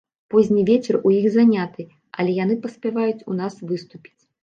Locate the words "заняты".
1.35-1.87